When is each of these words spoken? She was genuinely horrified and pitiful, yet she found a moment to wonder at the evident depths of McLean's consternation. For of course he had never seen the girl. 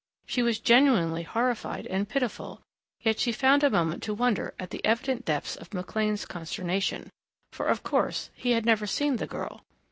She 0.25 0.41
was 0.41 0.57
genuinely 0.59 1.21
horrified 1.21 1.85
and 1.85 2.09
pitiful, 2.09 2.61
yet 3.01 3.19
she 3.19 3.31
found 3.31 3.63
a 3.63 3.69
moment 3.69 4.01
to 4.01 4.15
wonder 4.15 4.55
at 4.57 4.71
the 4.71 4.83
evident 4.83 5.25
depths 5.25 5.55
of 5.55 5.75
McLean's 5.75 6.25
consternation. 6.25 7.11
For 7.51 7.67
of 7.67 7.83
course 7.83 8.31
he 8.33 8.53
had 8.53 8.65
never 8.65 8.87
seen 8.87 9.17
the 9.17 9.27
girl. 9.27 9.61